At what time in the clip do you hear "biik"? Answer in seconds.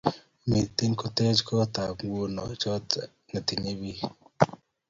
3.79-3.99